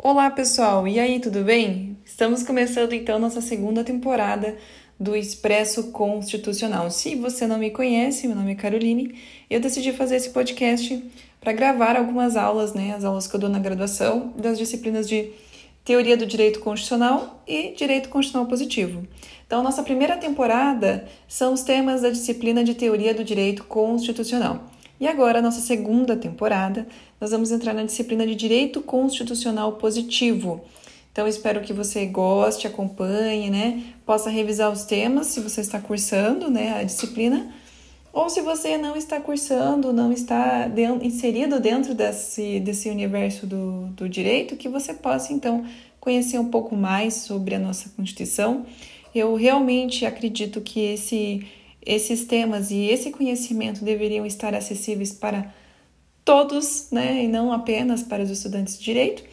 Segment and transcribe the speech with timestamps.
[0.00, 0.86] Olá, pessoal!
[0.86, 1.98] E aí, tudo bem?
[2.04, 4.56] Estamos começando então nossa segunda temporada
[4.98, 6.88] do Expresso Constitucional.
[6.88, 9.18] Se você não me conhece, meu nome é Caroline.
[9.50, 11.04] Eu decidi fazer esse podcast
[11.40, 15.32] para gravar algumas aulas, né, as aulas que eu dou na graduação das disciplinas de
[15.84, 19.04] Teoria do Direito Constitucional e Direito Constitucional Positivo.
[19.48, 24.64] Então, nossa primeira temporada são os temas da disciplina de Teoria do Direito Constitucional.
[25.00, 26.86] E agora, nossa segunda temporada,
[27.20, 30.64] nós vamos entrar na disciplina de Direito Constitucional Positivo.
[31.10, 33.82] Então, espero que você goste, acompanhe, né?
[34.06, 37.52] Possa revisar os temas se você está cursando né, a disciplina.
[38.12, 43.88] Ou se você não está cursando, não está de, inserido dentro desse, desse universo do,
[43.88, 45.64] do direito, que você possa, então,
[45.98, 48.64] conhecer um pouco mais sobre a nossa Constituição.
[49.12, 51.46] Eu realmente acredito que esse
[51.84, 55.54] esses temas e esse conhecimento deveriam estar acessíveis para
[56.28, 59.24] todos, né, e não apenas para os estudantes de direito,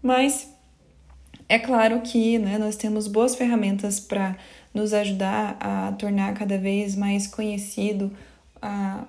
[0.00, 0.48] mas
[1.48, 4.36] é claro que né, nós temos boas ferramentas para
[4.72, 8.12] nos ajudar a tornar cada vez mais conhecido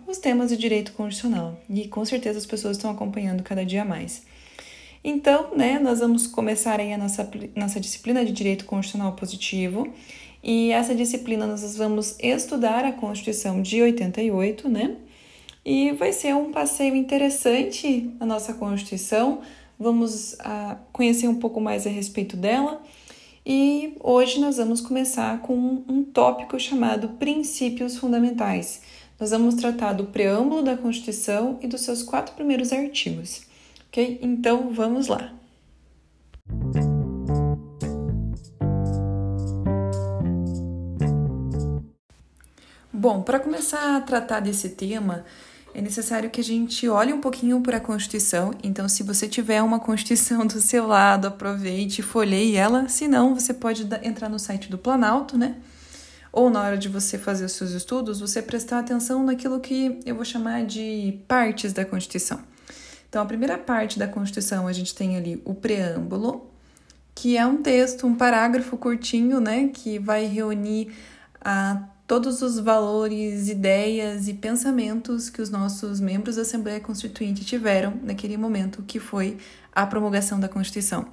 [0.07, 4.23] os temas de direito constitucional e com certeza as pessoas estão acompanhando cada dia mais.
[5.03, 9.93] Então, né, nós vamos começar aí a nossa, nossa disciplina de direito constitucional positivo
[10.43, 14.95] e essa disciplina nós vamos estudar a Constituição de 88, né?
[15.65, 19.41] E vai ser um passeio interessante a nossa Constituição.
[19.79, 22.83] Vamos uh, conhecer um pouco mais a respeito dela.
[23.43, 28.81] E hoje nós vamos começar com um tópico chamado Princípios Fundamentais.
[29.19, 33.41] Nós vamos tratar do preâmbulo da Constituição e dos seus quatro primeiros artigos.
[33.87, 34.19] Ok?
[34.21, 35.33] Então vamos lá.
[42.93, 45.25] Bom, para começar a tratar desse tema,
[45.75, 48.53] é necessário que a gente olhe um pouquinho para a Constituição.
[48.63, 52.87] Então, se você tiver uma Constituição do seu lado, aproveite e folheie ela.
[52.87, 55.57] Se não, você pode entrar no site do Planalto, né?
[56.31, 60.15] Ou na hora de você fazer os seus estudos, você prestar atenção naquilo que eu
[60.15, 62.39] vou chamar de partes da Constituição.
[63.09, 66.49] Então, a primeira parte da Constituição, a gente tem ali o preâmbulo,
[67.13, 69.69] que é um texto, um parágrafo curtinho, né?
[69.73, 70.93] Que vai reunir
[71.41, 77.93] a todos os valores, ideias e pensamentos que os nossos membros da Assembleia Constituinte tiveram
[78.03, 79.37] naquele momento que foi
[79.73, 81.07] a promulgação da Constituição.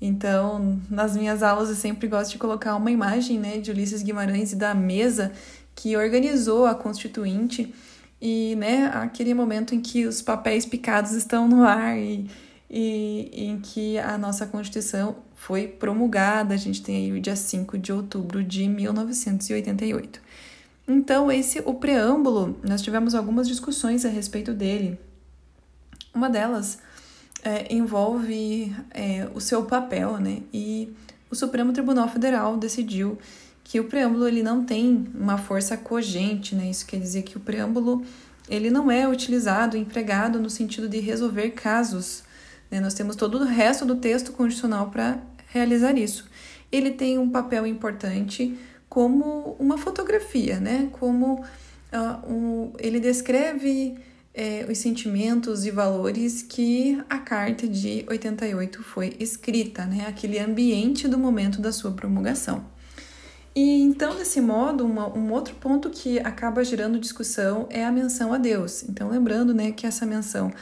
[0.00, 4.52] Então, nas minhas aulas eu sempre gosto de colocar uma imagem, né, de Ulisses Guimarães
[4.52, 5.32] e da mesa
[5.74, 7.74] que organizou a Constituinte
[8.20, 12.30] e, né, aquele momento em que os papéis picados estão no ar e,
[12.70, 17.78] e, em que a nossa Constituição foi promulgada, a gente tem aí o dia 5
[17.78, 20.20] de outubro de 1988.
[20.88, 24.98] Então, esse o preâmbulo, nós tivemos algumas discussões a respeito dele.
[26.14, 26.78] Uma delas
[27.42, 30.42] é, envolve é, o seu papel, né?
[30.52, 30.92] E
[31.30, 33.18] o Supremo Tribunal Federal decidiu
[33.64, 36.70] que o preâmbulo ele não tem uma força cogente, né?
[36.70, 38.04] Isso quer dizer que o preâmbulo
[38.48, 42.22] ele não é utilizado, empregado no sentido de resolver casos?
[42.80, 46.28] Nós temos todo o resto do texto constitucional para realizar isso.
[46.70, 50.88] Ele tem um papel importante como uma fotografia, né?
[50.92, 53.96] como uh, um, ele descreve
[54.34, 60.06] é, os sentimentos e valores que a Carta de 88 foi escrita, né?
[60.08, 62.64] aquele ambiente do momento da sua promulgação.
[63.54, 68.34] E então, desse modo, uma, um outro ponto que acaba gerando discussão é a menção
[68.34, 68.82] a Deus.
[68.82, 70.52] Então, lembrando né, que essa menção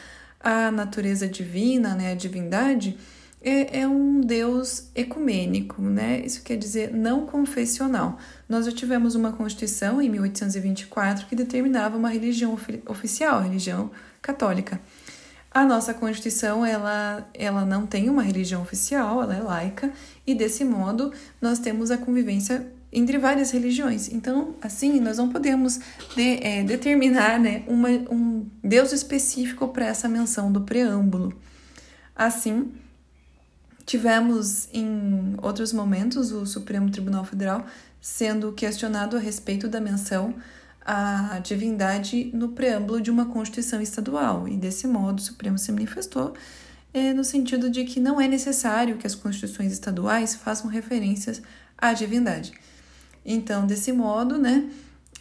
[0.44, 2.98] a natureza divina, né, a divindade,
[3.40, 6.22] é, é, um Deus ecumênico, né?
[6.24, 8.18] Isso quer dizer não confessional.
[8.48, 13.90] Nós já tivemos uma Constituição em 1824 que determinava uma religião oficial, a religião
[14.22, 14.80] católica.
[15.50, 19.92] A nossa Constituição, ela, ela não tem uma religião oficial, ela é laica,
[20.26, 24.08] e desse modo nós temos a convivência entre várias religiões.
[24.10, 25.80] Então, assim, nós não podemos
[26.14, 31.34] de, é, determinar né, uma, um Deus específico para essa menção do preâmbulo.
[32.14, 32.72] Assim,
[33.84, 37.66] tivemos em outros momentos o Supremo Tribunal Federal
[38.00, 40.34] sendo questionado a respeito da menção
[40.84, 46.34] à divindade no preâmbulo de uma Constituição estadual, e desse modo o Supremo se manifestou
[46.92, 51.42] é, no sentido de que não é necessário que as constituições estaduais façam referências
[51.76, 52.52] à divindade.
[53.24, 54.68] Então, desse modo, né,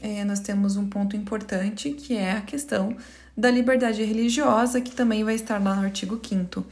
[0.02, 2.96] é, nós temos um ponto importante que é a questão
[3.36, 6.66] da liberdade religiosa, que também vai estar lá no artigo 5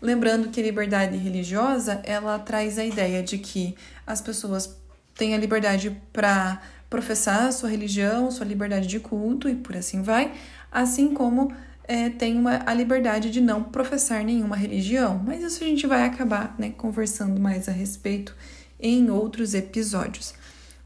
[0.00, 4.76] Lembrando que a liberdade religiosa, ela traz a ideia de que as pessoas
[5.14, 10.02] têm a liberdade para professar a sua religião, sua liberdade de culto e por assim
[10.02, 10.32] vai,
[10.72, 15.66] assim como é, tem uma, a liberdade de não professar nenhuma religião, mas isso a
[15.66, 18.34] gente vai acabar né, conversando mais a respeito
[18.80, 20.34] em outros episódios.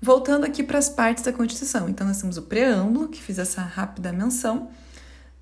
[0.07, 3.61] Voltando aqui para as partes da Constituição, então nós temos o preâmbulo, que fiz essa
[3.61, 4.71] rápida menção,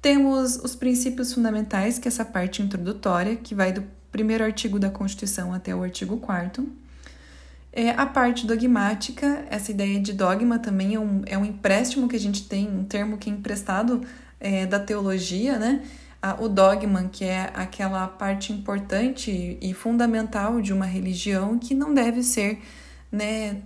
[0.01, 4.89] temos os princípios fundamentais, que é essa parte introdutória, que vai do primeiro artigo da
[4.89, 6.67] Constituição até o artigo 4
[7.75, 12.17] é, a parte dogmática, essa ideia de dogma também é um, é um empréstimo que
[12.17, 14.01] a gente tem, um termo que é emprestado
[14.41, 15.83] é, da teologia, né?
[16.39, 22.23] o dogma, que é aquela parte importante e fundamental de uma religião que não deve
[22.23, 22.63] ser
[23.13, 23.61] né,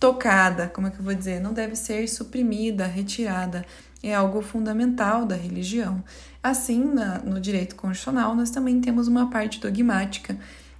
[0.00, 1.40] tocada, como é que eu vou dizer?
[1.40, 3.64] Não deve ser suprimida, retirada.
[4.02, 6.02] É algo fundamental da religião.
[6.42, 10.38] Assim, na, no direito constitucional, nós também temos uma parte dogmática.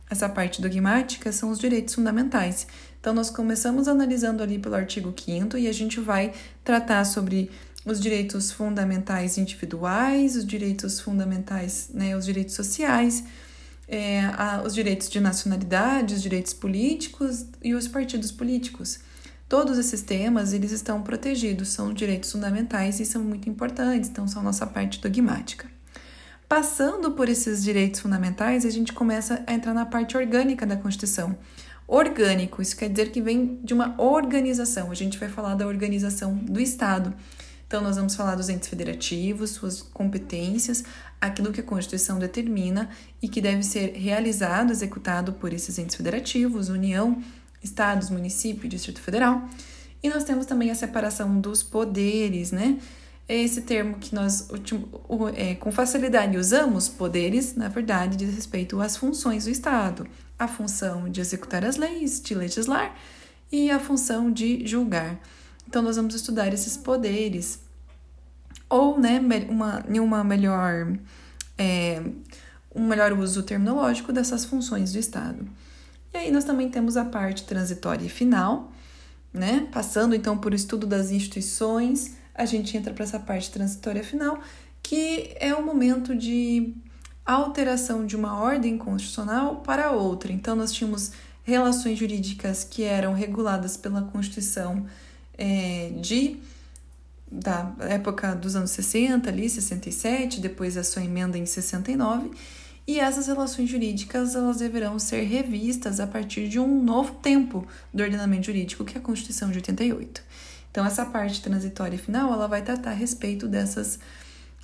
[0.08, 2.66] Essa parte dogmática são os direitos fundamentais.
[2.98, 6.32] Então, nós começamos analisando ali pelo artigo 5 e a gente vai
[6.64, 7.50] tratar sobre
[7.84, 13.24] os direitos fundamentais individuais, os direitos fundamentais, né, os direitos sociais,
[13.86, 18.98] é, a, os direitos de nacionalidade, os direitos políticos e os partidos políticos.
[19.50, 24.44] Todos esses temas, eles estão protegidos, são direitos fundamentais e são muito importantes, então são
[24.44, 25.66] nossa parte dogmática.
[26.48, 31.36] Passando por esses direitos fundamentais, a gente começa a entrar na parte orgânica da Constituição.
[31.88, 34.88] Orgânico, isso quer dizer que vem de uma organização.
[34.88, 37.12] A gente vai falar da organização do Estado.
[37.66, 40.84] Então, nós vamos falar dos entes federativos, suas competências,
[41.20, 42.88] aquilo que a Constituição determina
[43.20, 47.20] e que deve ser realizado, executado por esses entes federativos, União,
[47.62, 49.48] Estados, município e Distrito Federal.
[50.02, 52.78] E nós temos também a separação dos poderes, né?
[53.28, 54.48] É esse termo que nós
[55.36, 60.06] é, com facilidade usamos, poderes, na verdade, diz respeito às funções do Estado.
[60.38, 62.96] A função de executar as leis, de legislar
[63.52, 65.20] e a função de julgar.
[65.68, 67.60] Então, nós vamos estudar esses poderes,
[68.68, 70.92] ou, né, uma, uma melhor,
[71.56, 72.02] é,
[72.74, 75.46] um melhor uso terminológico dessas funções do Estado.
[76.12, 78.72] E aí nós também temos a parte transitória e final,
[79.32, 84.40] né, passando então por estudo das instituições, a gente entra para essa parte transitória final,
[84.82, 86.74] que é o momento de
[87.24, 90.32] alteração de uma ordem constitucional para outra.
[90.32, 91.12] Então, nós tínhamos
[91.44, 94.86] relações jurídicas que eram reguladas pela Constituição
[95.36, 96.38] é, de
[97.30, 102.32] da época dos anos 60, ali, 67, depois a sua emenda em 69,
[102.86, 108.02] e essas relações jurídicas elas deverão ser revistas a partir de um novo tempo do
[108.02, 110.22] ordenamento jurídico, que é a Constituição de 88.
[110.70, 113.98] Então, essa parte transitória final, ela vai tratar a respeito dessas,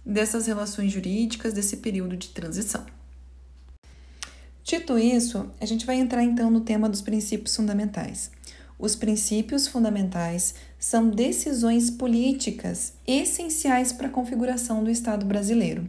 [0.05, 2.85] dessas relações jurídicas, desse período de transição.
[4.63, 8.31] Dito isso, a gente vai entrar então no tema dos princípios fundamentais.
[8.79, 15.89] Os princípios fundamentais são decisões políticas essenciais para a configuração do Estado brasileiro.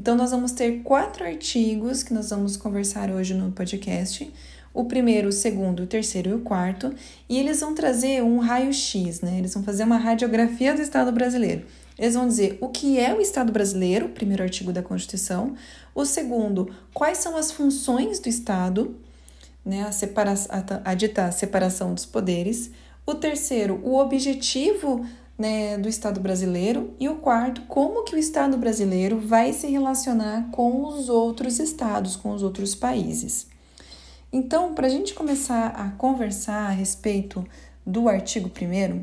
[0.00, 4.32] Então, nós vamos ter quatro artigos que nós vamos conversar hoje no podcast
[4.72, 6.94] o primeiro, o segundo, o terceiro e o quarto,
[7.28, 9.36] e eles vão trazer um raio-x, né?
[9.36, 11.66] Eles vão fazer uma radiografia do Estado brasileiro.
[11.98, 15.54] Eles vão dizer o que é o Estado brasileiro, primeiro artigo da Constituição.
[15.94, 18.96] O segundo, quais são as funções do Estado,
[19.62, 19.82] né?
[19.82, 22.70] A, separa a, a dita separação dos poderes.
[23.04, 25.04] O terceiro, o objetivo
[25.40, 26.94] né, do Estado brasileiro.
[27.00, 32.14] E o quarto, como que o Estado brasileiro vai se relacionar com os outros estados,
[32.14, 33.46] com os outros países.
[34.30, 37.42] Então, para a gente começar a conversar a respeito
[37.86, 39.02] do artigo 1,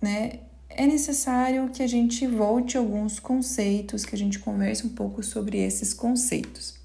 [0.00, 0.38] né,
[0.68, 5.58] é necessário que a gente volte alguns conceitos, que a gente converse um pouco sobre
[5.58, 6.76] esses conceitos.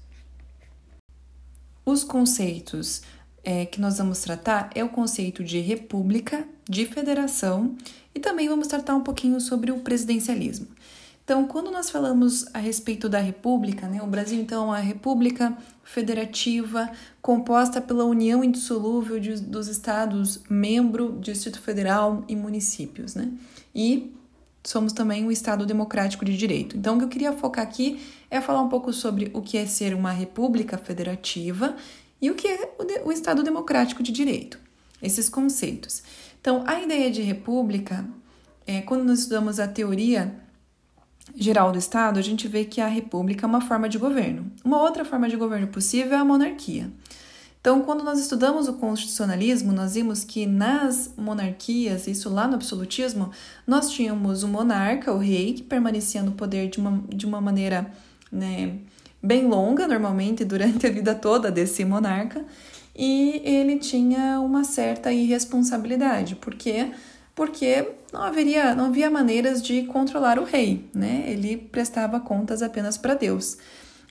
[1.86, 3.02] Os conceitos
[3.44, 7.76] é, que nós vamos tratar é o conceito de república, de federação
[8.14, 10.68] e também vamos tratar um pouquinho sobre o presidencialismo.
[11.24, 15.56] Então, quando nós falamos a respeito da República, né, o Brasil então é uma república
[15.84, 23.30] federativa composta pela união indissolúvel de, dos estados membro, Distrito Federal e municípios, né?
[23.72, 24.12] E
[24.64, 26.76] somos também um estado democrático de direito.
[26.76, 29.66] Então, o que eu queria focar aqui é falar um pouco sobre o que é
[29.66, 31.76] ser uma república federativa
[32.22, 34.58] e o que é o, o estado democrático de direito.
[35.02, 36.02] Esses conceitos.
[36.40, 38.06] Então, a ideia de república,
[38.64, 40.32] é, quando nós estudamos a teoria
[41.34, 44.50] geral do Estado, a gente vê que a república é uma forma de governo.
[44.64, 46.90] Uma outra forma de governo possível é a monarquia.
[47.60, 53.30] Então, quando nós estudamos o constitucionalismo, nós vimos que nas monarquias, isso lá no absolutismo,
[53.64, 57.88] nós tínhamos o monarca, o rei, que permanecia no poder de uma, de uma maneira
[58.32, 58.78] né,
[59.22, 62.44] bem longa, normalmente, durante a vida toda desse monarca,
[62.94, 66.90] e ele tinha uma certa irresponsabilidade, porque
[67.34, 71.24] porque não haveria, não havia maneiras de controlar o rei, né?
[71.26, 73.56] Ele prestava contas apenas para Deus.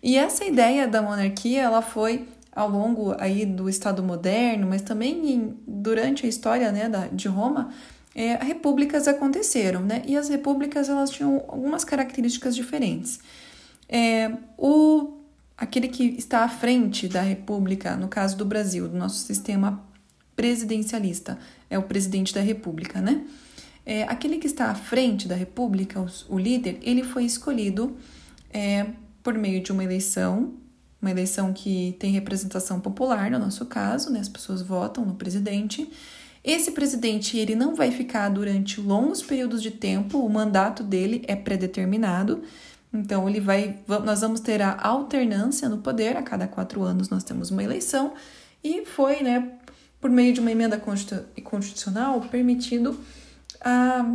[0.01, 5.31] E essa ideia da monarquia, ela foi ao longo aí do Estado moderno, mas também
[5.31, 7.69] em, durante a história né, da, de Roma,
[8.13, 10.01] é, repúblicas aconteceram, né?
[10.05, 13.19] E as repúblicas elas tinham algumas características diferentes.
[13.91, 15.17] É, o
[15.57, 19.83] aquele que está à frente da república, no caso do Brasil, do nosso sistema
[20.35, 21.37] presidencialista,
[21.69, 23.23] é o presidente da república, né?
[23.85, 27.95] É, aquele que está à frente da república, o, o líder, ele foi escolhido
[28.49, 28.87] é,
[29.21, 30.53] por meio de uma eleição,
[30.99, 34.19] uma eleição que tem representação popular, no nosso caso, né?
[34.19, 35.87] As pessoas votam no presidente.
[36.43, 41.35] Esse presidente ele não vai ficar durante longos períodos de tempo, o mandato dele é
[41.35, 42.41] predeterminado.
[42.93, 46.17] Então ele vai, nós vamos ter a alternância no poder.
[46.17, 48.13] A cada quatro anos nós temos uma eleição
[48.63, 49.53] e foi, né,
[49.99, 50.81] por meio de uma emenda
[51.43, 52.99] constitucional permitido
[53.61, 54.05] a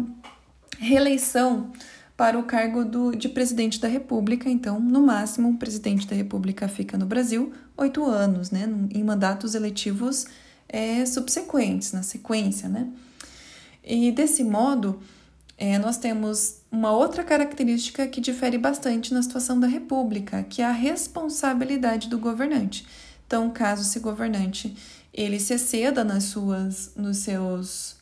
[0.79, 1.73] reeleição
[2.17, 4.49] para o cargo do, de presidente da República.
[4.49, 9.55] Então, no máximo, o presidente da República fica no Brasil oito anos, né, em mandatos
[9.55, 10.27] eletivos
[10.69, 12.89] é, subsequentes, na sequência, né?
[13.85, 15.01] E desse modo,
[15.59, 20.67] é, nós temos uma outra característica que difere bastante na situação da República, que é
[20.67, 22.87] a responsabilidade do governante.
[23.27, 24.77] Então, caso esse governante
[25.13, 27.97] ele se exceda nas suas, nos seus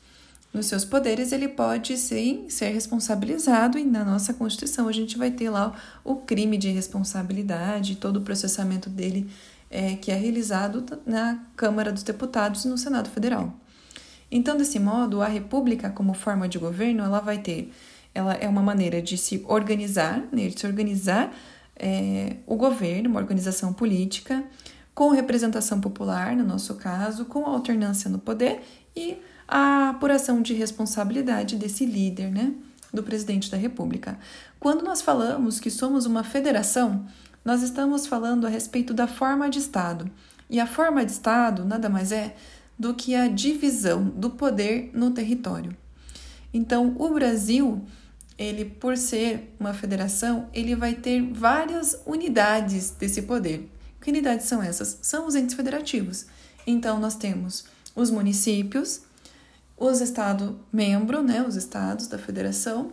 [0.52, 5.32] nos seus poderes, ele pode sim ser responsabilizado, e na nossa Constituição a gente vai
[5.32, 9.28] ter lá o crime de responsabilidade, todo o processamento dele
[9.68, 13.52] é, que é realizado na Câmara dos Deputados e no Senado Federal.
[14.30, 17.72] Então, desse modo, a República, como forma de governo, ela vai ter,
[18.14, 21.32] ela é uma maneira de se organizar, né, de se organizar
[21.76, 24.44] é, o governo, uma organização política,
[24.94, 28.62] com representação popular, no nosso caso, com alternância no poder
[28.96, 32.52] e a apuração de responsabilidade desse líder, né,
[32.92, 34.18] do presidente da República.
[34.60, 37.04] Quando nós falamos que somos uma federação,
[37.44, 40.10] nós estamos falando a respeito da forma de Estado.
[40.48, 42.34] E a forma de Estado nada mais é
[42.78, 45.76] do que a divisão do poder no território.
[46.52, 47.84] Então, o Brasil,
[48.38, 53.68] ele por ser uma federação, ele vai ter várias unidades desse poder.
[54.00, 54.98] Que unidades são essas?
[55.02, 56.26] São os entes federativos.
[56.66, 57.64] Então, nós temos
[57.94, 59.02] os municípios,
[59.76, 62.92] os estados membro, né, os estados da federação,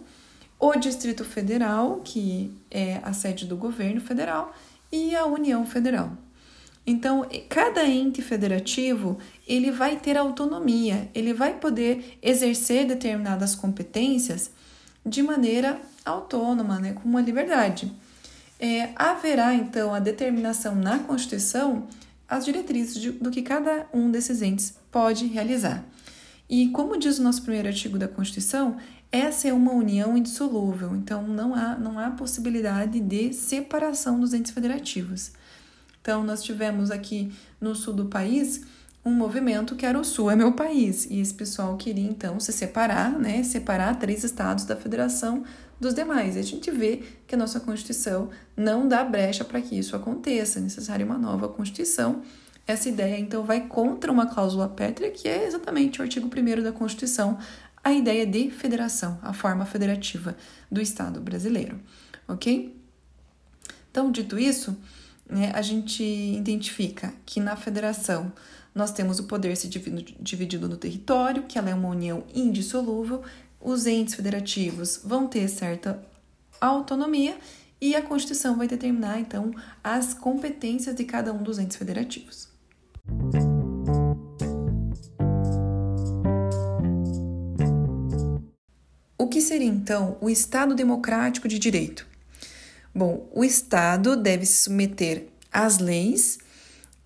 [0.59, 4.55] o Distrito Federal, que é a sede do governo federal,
[4.91, 6.15] e a União Federal.
[6.85, 9.17] Então, cada ente federativo,
[9.51, 14.49] ele vai ter autonomia, ele vai poder exercer determinadas competências
[15.05, 17.91] de maneira autônoma, né, com uma liberdade.
[18.57, 21.85] É, haverá, então, a determinação na Constituição
[22.29, 25.83] as diretrizes de, do que cada um desses entes pode realizar.
[26.49, 28.77] E como diz o nosso primeiro artigo da Constituição,
[29.11, 34.53] essa é uma união indissolúvel, então não há, não há possibilidade de separação dos entes
[34.53, 35.33] federativos.
[36.01, 38.61] Então, nós tivemos aqui no sul do país
[39.03, 42.51] um movimento que era o Sul é meu país, e esse pessoal queria então se
[42.53, 45.43] separar, né, separar três estados da federação
[45.79, 46.35] dos demais.
[46.35, 50.59] E a gente vê que a nossa Constituição não dá brecha para que isso aconteça,
[50.59, 52.21] é necessária uma nova Constituição.
[52.67, 56.71] Essa ideia então vai contra uma cláusula pétrea, que é exatamente o artigo 1 da
[56.71, 57.39] Constituição,
[57.83, 60.37] a ideia de federação, a forma federativa
[60.71, 61.79] do Estado brasileiro,
[62.27, 62.79] ok?
[63.89, 64.77] Então, dito isso,
[65.27, 68.31] né, a gente identifica que na federação
[68.73, 73.21] nós temos o poder se dividido no território, que ela é uma união indissolúvel,
[73.59, 76.01] os entes federativos vão ter certa
[76.59, 77.37] autonomia
[77.79, 79.51] e a Constituição vai determinar, então,
[79.83, 82.51] as competências de cada um dos entes federativos.
[89.31, 92.05] que seria então o Estado democrático de direito?
[92.93, 96.37] Bom, o Estado deve se submeter às leis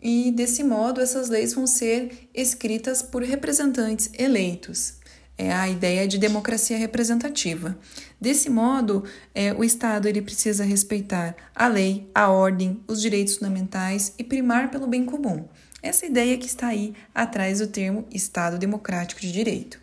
[0.08, 5.00] e, desse modo, essas leis vão ser escritas por representantes eleitos.
[5.36, 7.76] É a ideia de democracia representativa.
[8.22, 14.14] Desse modo, é, o Estado ele precisa respeitar a lei, a ordem, os direitos fundamentais
[14.16, 15.44] e primar pelo bem comum.
[15.82, 19.82] Essa ideia que está aí atrás do termo Estado Democrático de Direito.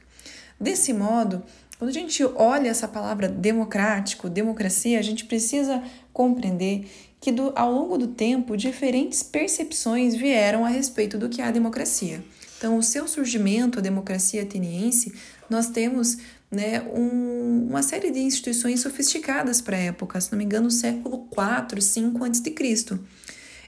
[0.58, 1.42] Desse modo,
[1.80, 6.86] quando a gente olha essa palavra democrático, democracia, a gente precisa compreender
[7.22, 11.52] que do, ao longo do tempo diferentes percepções vieram a respeito do que é a
[11.52, 12.22] democracia.
[12.58, 15.14] Então, o seu surgimento, a democracia ateniense,
[15.48, 16.18] nós temos
[16.50, 21.18] né, um, uma série de instituições sofisticadas para a época, se não me engano, século
[21.30, 22.98] 4, 5 a.C.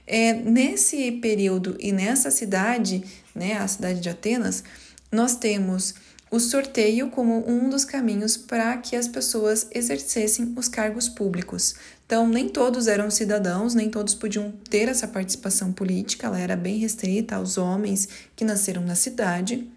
[0.05, 4.63] É, nesse período e nessa cidade, né, a cidade de Atenas,
[5.11, 5.95] nós temos
[6.29, 11.75] o sorteio como um dos caminhos para que as pessoas exercessem os cargos públicos.
[12.05, 16.77] Então, nem todos eram cidadãos, nem todos podiam ter essa participação política, ela era bem
[16.77, 19.67] restrita aos homens que nasceram na cidade.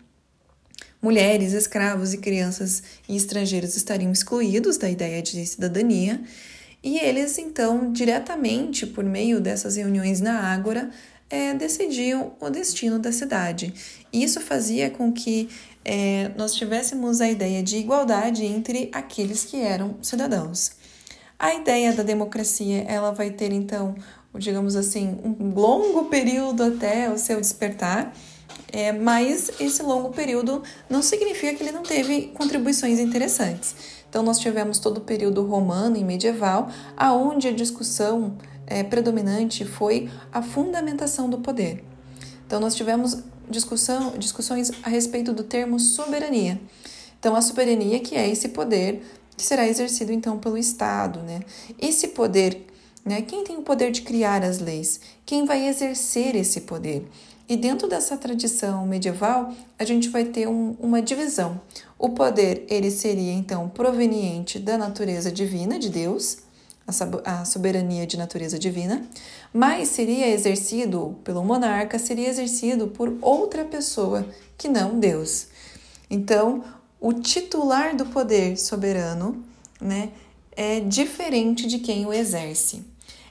[1.01, 6.21] Mulheres, escravos e crianças e estrangeiros estariam excluídos da ideia de cidadania.
[6.83, 10.91] E eles, então, diretamente por meio dessas reuniões na Ágora,
[11.31, 13.73] é, decidiam o destino da cidade.
[14.13, 15.49] Isso fazia com que
[15.85, 20.78] é, nós tivéssemos a ideia de igualdade entre aqueles que eram cidadãos.
[21.39, 23.95] A ideia da democracia ela vai ter então,
[24.35, 28.13] digamos assim, um longo período até o seu despertar.
[28.73, 33.75] É, mas esse longo período não significa que ele não teve contribuições interessantes.
[34.09, 40.11] Então, nós tivemos todo o período romano e medieval, aonde a discussão é, predominante foi
[40.33, 41.85] a fundamentação do poder.
[42.47, 46.61] Então, nós tivemos discussão, discussões a respeito do termo soberania.
[47.19, 49.03] Então, a soberania que é esse poder
[49.39, 51.41] que será exercido então pelo Estado, né?
[51.79, 52.67] Esse poder,
[53.05, 53.23] né?
[53.23, 55.01] Quem tem o poder de criar as leis?
[55.25, 57.09] Quem vai exercer esse poder?
[57.49, 61.59] E dentro dessa tradição medieval, a gente vai ter um, uma divisão.
[61.99, 66.39] O poder, ele seria então proveniente da natureza divina de Deus,
[67.25, 69.07] a soberania de natureza divina,
[69.53, 74.27] mas seria exercido pelo monarca, seria exercido por outra pessoa
[74.57, 75.49] que não Deus.
[76.11, 76.65] Então,
[77.01, 79.43] o titular do poder soberano,
[79.81, 80.11] né,
[80.53, 82.85] é diferente de quem o exerce.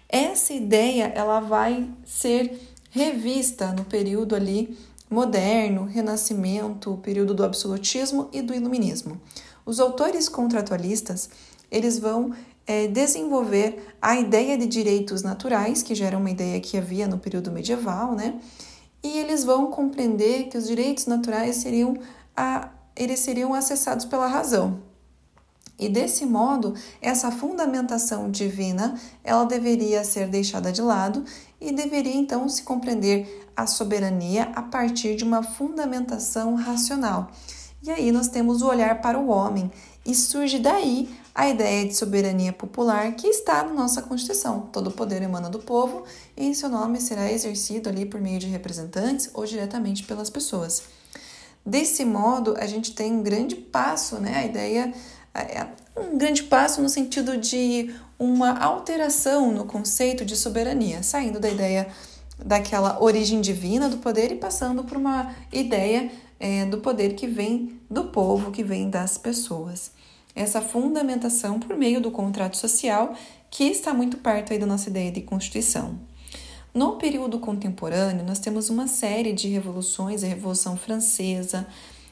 [0.08, 2.60] Essa ideia ela vai ser
[2.92, 4.78] revista no período ali
[5.10, 9.20] moderno, renascimento, período do absolutismo e do iluminismo.
[9.66, 11.30] Os autores contratualistas
[11.70, 12.32] eles vão
[12.66, 17.18] é, desenvolver a ideia de direitos naturais, que já era uma ideia que havia no
[17.18, 18.40] período medieval, né?
[19.04, 21.98] E eles vão compreender que os direitos naturais seriam,
[22.36, 24.82] a, eles seriam acessados pela razão.
[25.80, 31.24] E desse modo, essa fundamentação divina, ela deveria ser deixada de lado
[31.62, 37.30] e deveria então se compreender a soberania a partir de uma fundamentação racional.
[37.84, 39.72] E aí nós temos o olhar para o homem
[40.04, 44.62] e surge daí a ideia de soberania popular que está na nossa Constituição.
[44.72, 46.04] Todo poder emana do povo
[46.36, 50.84] e seu nome será exercido ali por meio de representantes ou diretamente pelas pessoas.
[51.68, 54.38] Desse modo, a gente tem um grande passo, né?
[54.38, 54.94] A ideia
[55.34, 55.68] é
[56.00, 61.90] um grande passo no sentido de uma alteração no conceito de soberania, saindo da ideia
[62.40, 67.78] daquela origem divina do poder e passando por uma ideia é, do poder que vem
[67.92, 69.92] do povo, que vem das pessoas
[70.34, 73.14] essa fundamentação por meio do contrato social,
[73.50, 76.00] que está muito perto aí da nossa ideia de Constituição.
[76.78, 81.66] No período contemporâneo, nós temos uma série de revoluções, a Revolução Francesa,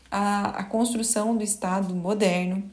[0.10, 2.64] a, a construção do Estado moderno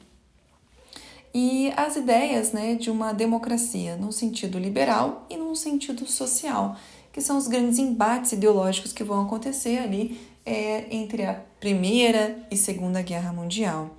[1.35, 6.79] e as ideias né, de uma democracia num sentido liberal e num sentido social,
[7.13, 12.57] que são os grandes embates ideológicos que vão acontecer ali é, entre a Primeira e
[12.57, 13.91] Segunda Guerra Mundial.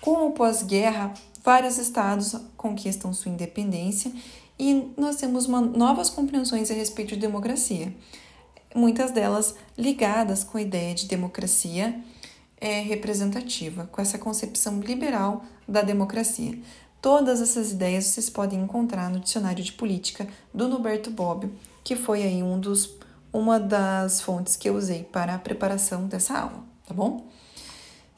[0.00, 1.12] Com o pós-guerra,
[1.44, 4.10] vários estados conquistam sua independência
[4.58, 7.94] e nós temos uma, novas compreensões a respeito de democracia,
[8.74, 12.00] muitas delas ligadas com a ideia de democracia
[12.60, 16.58] é, representativa, com essa concepção liberal da democracia.
[17.00, 22.22] Todas essas ideias vocês podem encontrar no dicionário de política do Norberto Bobbio, que foi
[22.22, 22.96] aí um dos,
[23.32, 27.26] uma das fontes que eu usei para a preparação dessa aula, tá bom?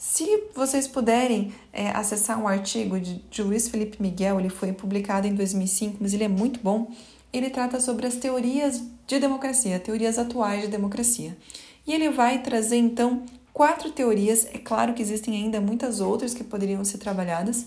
[0.08, 5.26] Se vocês puderem é, acessar um artigo de, de Luiz Felipe Miguel, ele foi publicado
[5.26, 6.92] em 2005, mas ele é muito bom.
[7.32, 11.36] Ele trata sobre as teorias de democracia, teorias atuais de democracia.
[11.84, 14.46] E ele vai trazer então quatro teorias.
[14.46, 17.66] É claro que existem ainda muitas outras que poderiam ser trabalhadas,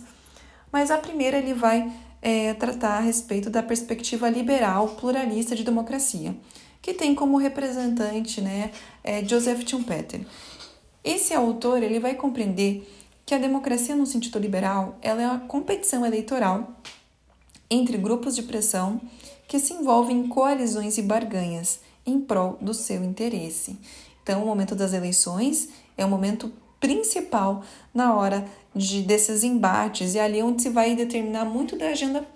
[0.72, 6.34] mas a primeira ele vai é, tratar a respeito da perspectiva liberal pluralista de democracia,
[6.82, 8.72] que tem como representante né,
[9.04, 10.22] é Joseph Schumpeter.
[11.04, 12.88] Esse autor ele vai compreender
[13.26, 16.76] que a democracia no sentido liberal ela é uma competição eleitoral
[17.70, 19.00] entre grupos de pressão
[19.48, 23.78] que se envolvem em coalizões e barganhas em prol do seu interesse.
[24.24, 30.20] Então, o momento das eleições é o momento principal na hora de desses embates e
[30.20, 32.28] ali onde se vai determinar muito da agenda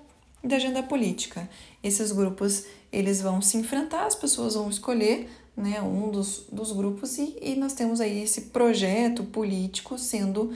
[0.44, 1.50] da agenda política.
[1.82, 7.18] Esses grupos eles vão se enfrentar, as pessoas vão escolher né, um dos, dos grupos,
[7.18, 10.52] e, e nós temos aí esse projeto político sendo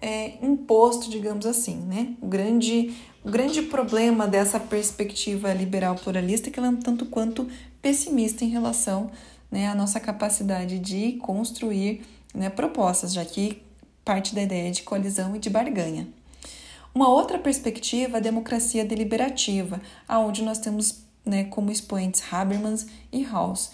[0.00, 1.76] é, imposto, digamos assim.
[1.76, 2.14] Né?
[2.20, 7.06] O, grande, o grande problema dessa perspectiva liberal pluralista é que ela é um tanto
[7.06, 7.48] quanto
[7.80, 9.10] pessimista em relação
[9.50, 12.02] né, à nossa capacidade de construir
[12.34, 13.62] né, propostas, já que
[14.04, 16.08] parte da ideia de colisão e de barganha.
[16.94, 23.22] Uma outra perspectiva é a democracia deliberativa, aonde nós temos né, como expoentes Habermas e
[23.22, 23.70] Rawls.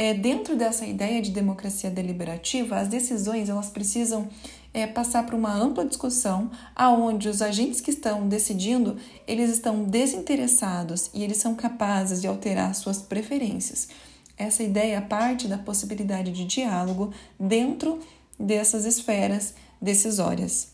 [0.00, 4.28] É, dentro dessa ideia de democracia deliberativa, as decisões elas precisam
[4.72, 11.10] é, passar por uma ampla discussão, aonde os agentes que estão decidindo eles estão desinteressados
[11.12, 13.88] e eles são capazes de alterar suas preferências.
[14.36, 17.98] Essa ideia parte da possibilidade de diálogo dentro
[18.38, 20.68] dessas esferas decisórias.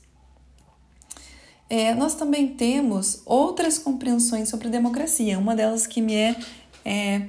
[1.70, 5.38] É, nós também temos outras compreensões sobre democracia.
[5.38, 6.36] Uma delas que me é,
[6.84, 7.28] é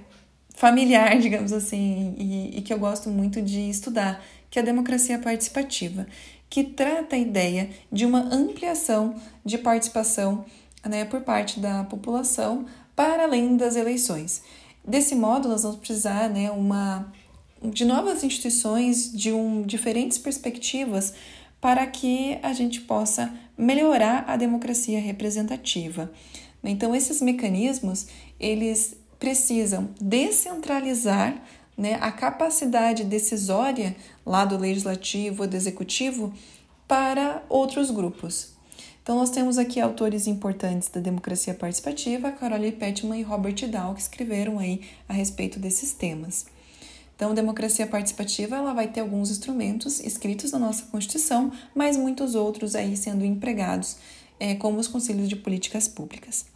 [0.56, 5.20] familiar, digamos assim, e, e que eu gosto muito de estudar, que é a democracia
[5.20, 6.08] participativa,
[6.50, 10.46] que trata a ideia de uma ampliação de participação
[10.86, 12.65] né, por parte da população
[12.96, 14.41] para além das eleições.
[14.88, 17.12] Desse modo, nós vamos precisar né, uma,
[17.62, 21.13] de novas instituições, de um, diferentes perspectivas
[21.60, 26.12] para que a gente possa melhorar a democracia representativa.
[26.63, 28.08] Então, esses mecanismos,
[28.39, 31.41] eles precisam descentralizar
[31.78, 36.34] né, a capacidade decisória lá do legislativo ou do executivo
[36.88, 38.56] para outros grupos.
[39.01, 44.01] Então, nós temos aqui autores importantes da democracia participativa, Carole Petman e Robert Dahl, que
[44.01, 46.47] escreveram aí a respeito desses temas.
[47.15, 52.75] Então, democracia participativa ela vai ter alguns instrumentos escritos na nossa Constituição, mas muitos outros
[52.75, 53.97] aí sendo empregados,
[54.39, 56.55] é, como os conselhos de políticas públicas.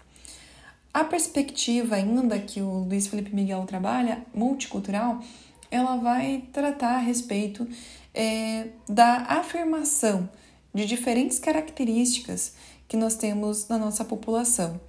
[0.94, 5.22] A perspectiva ainda que o Luiz Felipe Miguel trabalha, multicultural,
[5.70, 7.68] ela vai tratar a respeito
[8.14, 10.30] é, da afirmação
[10.74, 12.54] de diferentes características
[12.88, 14.80] que nós temos na nossa população.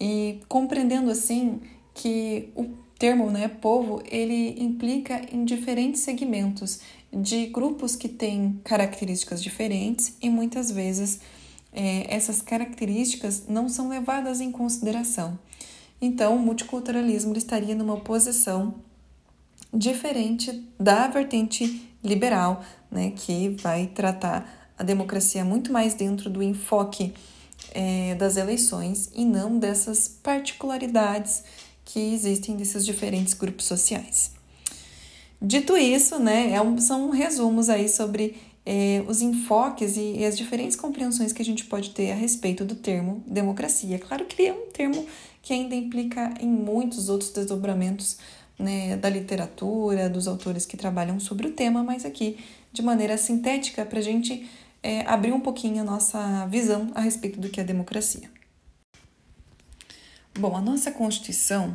[0.00, 1.60] E compreendendo assim
[1.94, 6.80] que o termo né, povo ele implica em diferentes segmentos
[7.12, 11.20] de grupos que têm características diferentes e muitas vezes
[11.72, 15.38] é, essas características não são levadas em consideração.
[16.00, 18.74] Então, o multiculturalismo estaria numa posição
[19.72, 27.12] diferente da vertente liberal, né, que vai tratar a democracia muito mais dentro do enfoque
[27.72, 31.42] é, das eleições e não dessas particularidades
[31.84, 34.32] que existem desses diferentes grupos sociais.
[35.40, 38.36] Dito isso, né, é um, são resumos aí sobre
[38.70, 42.66] é, os enfoques e, e, as diferentes compreensões que a gente pode ter a respeito
[42.66, 43.98] do termo democracia.
[43.98, 45.06] Claro que é um termo
[45.40, 48.18] que ainda implica em muitos outros desdobramentos
[48.58, 52.36] né, da literatura, dos autores que trabalham sobre o tema, mas aqui
[52.70, 54.46] de maneira sintética para a gente
[54.82, 58.30] é, abrir um pouquinho a nossa visão a respeito do que é democracia.
[60.38, 61.74] Bom, a nossa Constituição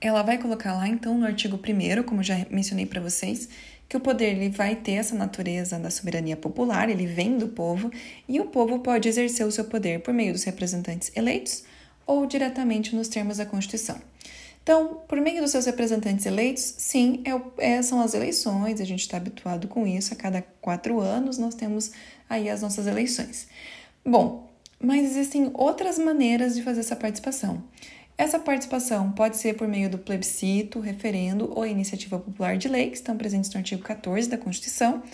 [0.00, 3.48] ela vai colocar lá então no artigo 1, como já mencionei para vocês,
[3.88, 7.90] que o poder ele vai ter essa natureza da soberania popular, ele vem do povo,
[8.28, 11.64] e o povo pode exercer o seu poder por meio dos representantes eleitos
[12.06, 13.98] ou diretamente nos termos da Constituição.
[14.62, 19.00] Então, por meio dos seus representantes eleitos, sim, é, é, são as eleições, a gente
[19.00, 21.90] está habituado com isso, a cada quatro anos nós temos
[22.28, 23.48] aí as nossas eleições.
[24.04, 24.46] Bom,
[24.78, 27.62] mas existem outras maneiras de fazer essa participação.
[28.18, 32.96] Essa participação pode ser por meio do plebiscito, referendo ou iniciativa popular de lei, que
[32.96, 35.04] estão presentes no artigo 14 da Constituição,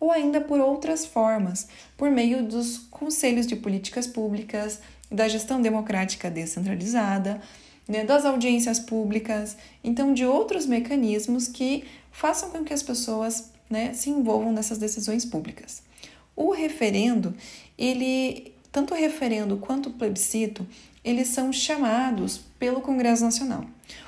[0.00, 6.30] ou ainda por outras formas, por meio dos conselhos de políticas públicas, da gestão democrática
[6.30, 7.38] descentralizada,
[7.86, 13.92] né, das audiências públicas, então de outros mecanismos que façam com que as pessoas né,
[13.92, 15.82] se envolvam nessas decisões públicas.
[16.34, 17.34] O referendo,
[17.76, 20.66] ele tanto o referendo quanto o plebiscito,
[21.04, 23.64] eles são chamados pelo Congresso Nacional.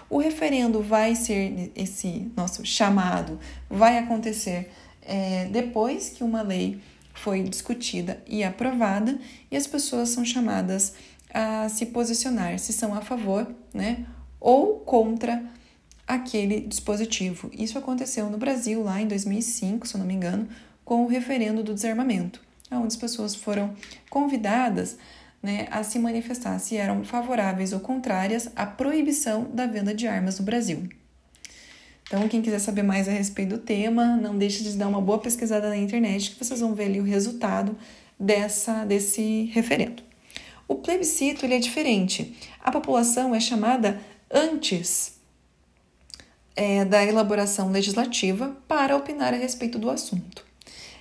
[0.09, 4.70] O referendo vai ser esse nosso chamado, vai acontecer
[5.02, 6.80] é, depois que uma lei
[7.12, 9.18] foi discutida e aprovada
[9.50, 10.94] e as pessoas são chamadas
[11.32, 14.06] a se posicionar se são a favor, né,
[14.40, 15.44] ou contra
[16.06, 17.50] aquele dispositivo.
[17.52, 20.48] Isso aconteceu no Brasil lá em 2005, se eu não me engano,
[20.85, 23.74] com o referendo do desarmamento, onde as pessoas foram
[24.09, 24.96] convidadas
[25.46, 30.40] né, a se manifestar se eram favoráveis ou contrárias à proibição da venda de armas
[30.40, 30.88] no Brasil.
[32.02, 35.18] Então, quem quiser saber mais a respeito do tema, não deixe de dar uma boa
[35.18, 37.76] pesquisada na internet que vocês vão ver ali o resultado
[38.18, 40.02] dessa desse referendo.
[40.66, 42.37] O plebiscito ele é diferente.
[42.62, 45.16] A população é chamada antes
[46.56, 50.45] é, da elaboração legislativa para opinar a respeito do assunto.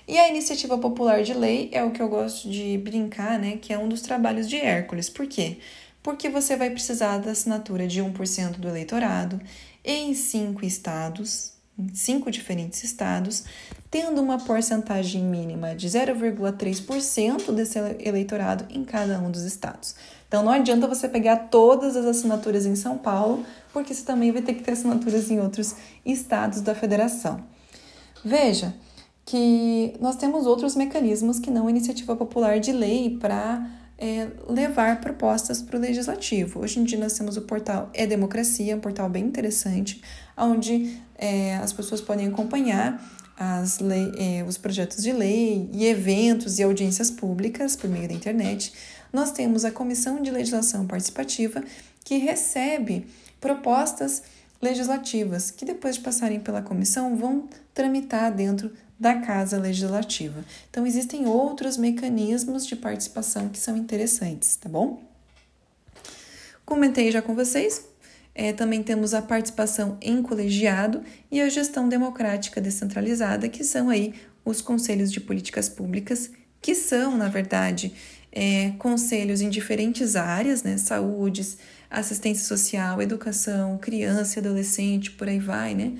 [0.08, 3.58] E a iniciativa popular de lei é o que eu gosto de brincar, né?
[3.60, 5.10] Que é um dos trabalhos de Hércules.
[5.10, 5.58] Por quê?
[6.00, 9.40] Porque você vai precisar da assinatura de 1% do eleitorado
[9.84, 13.44] em cinco estados, em cinco diferentes estados,
[13.90, 19.96] tendo uma porcentagem mínima de 0,3% desse eleitorado em cada um dos estados.
[20.28, 24.42] Então não adianta você pegar todas as assinaturas em São Paulo, porque você também vai
[24.42, 27.44] ter que ter assinaturas em outros estados da federação.
[28.24, 28.72] Veja
[29.26, 35.00] que nós temos outros mecanismos que não a iniciativa popular de lei para é, levar
[35.00, 36.60] propostas para o legislativo.
[36.60, 40.00] Hoje em dia nós temos o portal É Democracia, um portal bem interessante,
[40.36, 43.02] onde é, as pessoas podem acompanhar
[43.36, 48.14] as lei, é, os projetos de lei e eventos e audiências públicas por meio da
[48.14, 48.72] internet.
[49.12, 51.64] Nós temos a Comissão de Legislação Participativa,
[52.04, 53.06] que recebe
[53.40, 54.22] propostas
[54.62, 60.44] legislativas que, depois de passarem pela comissão, vão tramitar dentro da Casa Legislativa.
[60.70, 65.02] Então, existem outros mecanismos de participação que são interessantes, tá bom?
[66.64, 67.84] Comentei já com vocês.
[68.34, 74.14] É, também temos a participação em colegiado e a gestão democrática descentralizada, que são aí
[74.44, 76.30] os conselhos de políticas públicas,
[76.60, 77.94] que são, na verdade,
[78.30, 80.76] é, conselhos em diferentes áreas, né?
[80.76, 81.56] Saúde,
[81.90, 85.94] assistência social, educação, criança e adolescente, por aí vai, né?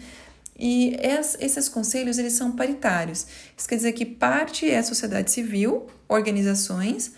[0.58, 3.26] E esses conselhos eles são paritários.
[3.56, 7.12] Isso quer dizer que parte é sociedade civil, organizações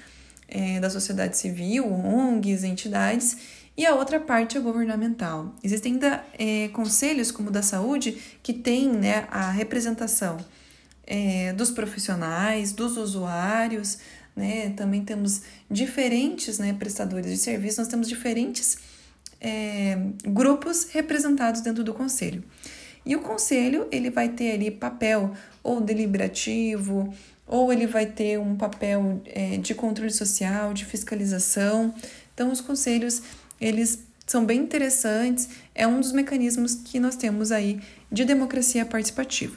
[0.49, 3.37] é, da sociedade civil, ONGs, entidades,
[3.77, 5.55] e a outra parte é governamental.
[5.63, 10.39] Existem ainda é, conselhos, como o da saúde, que tem né, a representação
[11.07, 13.99] é, dos profissionais, dos usuários,
[14.35, 14.71] né?
[14.71, 18.79] também temos diferentes né, prestadores de serviço, nós temos diferentes
[19.41, 19.97] é,
[20.27, 22.43] grupos representados dentro do conselho.
[23.09, 27.11] E o conselho, ele vai ter ali papel ou deliberativo,
[27.47, 31.95] ou ele vai ter um papel é, de controle social, de fiscalização.
[32.35, 33.23] Então, os conselhos,
[33.59, 37.81] eles são bem interessantes, é um dos mecanismos que nós temos aí
[38.13, 39.57] de democracia participativa.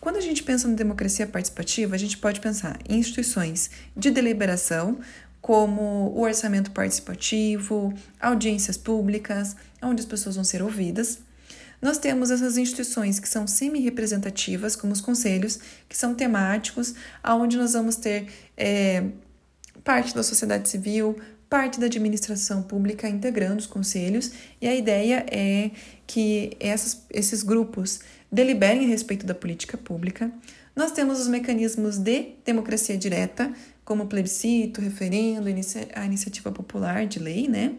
[0.00, 5.00] Quando a gente pensa na democracia participativa, a gente pode pensar em instituições de deliberação,
[5.42, 11.25] como o orçamento participativo, audiências públicas, onde as pessoas vão ser ouvidas.
[11.80, 15.58] Nós temos essas instituições que são semi-representativas, como os conselhos,
[15.88, 19.04] que são temáticos, aonde nós vamos ter é,
[19.84, 21.16] parte da sociedade civil,
[21.48, 25.70] parte da administração pública integrando os conselhos, e a ideia é
[26.06, 30.30] que essas, esses grupos deliberem a respeito da política pública.
[30.74, 33.52] Nós temos os mecanismos de democracia direta,
[33.84, 35.48] como plebiscito, referendo,
[35.94, 37.74] a iniciativa popular de lei, né?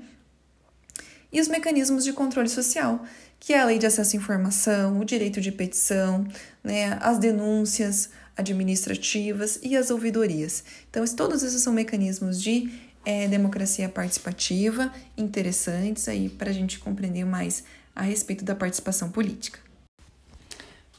[1.31, 3.03] E os mecanismos de controle social,
[3.39, 6.27] que é a lei de acesso à informação, o direito de petição,
[6.63, 10.63] né, as denúncias administrativas e as ouvidorias.
[10.89, 12.69] Então, todos esses são mecanismos de
[13.05, 17.63] é, democracia participativa interessantes aí para a gente compreender mais
[17.95, 19.59] a respeito da participação política.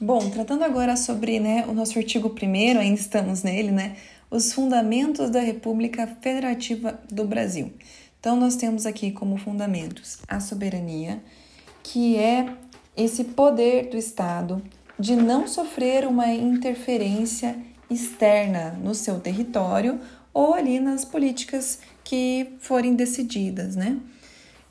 [0.01, 3.96] Bom, tratando agora sobre né, o nosso artigo 1, ainda estamos nele, né?
[4.31, 7.72] Os fundamentos da República Federativa do Brasil.
[8.20, 11.20] Então, nós temos aqui como fundamentos a soberania,
[11.90, 12.55] que é
[12.94, 14.62] esse poder do Estado
[14.98, 17.57] de não sofrer uma interferência
[17.88, 19.98] externa no seu território
[20.35, 23.96] ou ali nas políticas que forem decididas, né?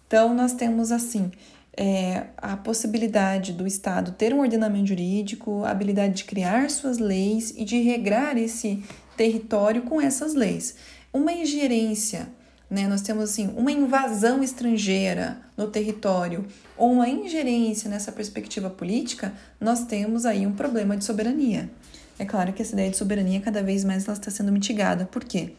[0.05, 1.31] Então, nós temos assim
[1.75, 7.51] é, a possibilidade do Estado ter um ordenamento jurídico, a habilidade de criar suas leis
[7.57, 8.83] e de regrar esse
[9.17, 10.75] território com essas leis.
[11.11, 12.27] Uma ingerência
[12.69, 12.87] né?
[12.87, 16.45] Nós temos assim uma invasão estrangeira no território
[16.77, 21.69] ou uma ingerência nessa perspectiva política, nós temos aí um problema de soberania.
[22.19, 25.05] É claro que essa ideia de soberania cada vez mais ela está sendo mitigada.
[25.05, 25.53] Por quê?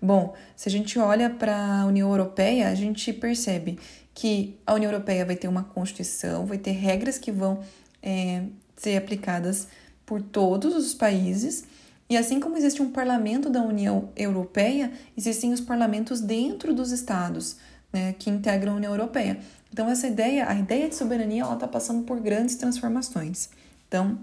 [0.00, 3.78] Bom, se a gente olha para a União Europeia, a gente percebe
[4.14, 7.60] que a União Europeia vai ter uma constituição, vai ter regras que vão
[8.02, 8.42] é,
[8.76, 9.68] ser aplicadas
[10.04, 11.64] por todos os países
[12.08, 17.56] e assim como existe um parlamento da União Europeia, existem os parlamentos dentro dos estados
[17.92, 19.38] né, que integram a União Europeia.
[19.72, 23.50] Então, essa ideia, a ideia de soberania, ela está passando por grandes transformações.
[23.88, 24.18] Então,